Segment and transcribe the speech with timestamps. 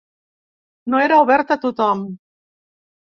[0.93, 2.05] No era obert a tothom.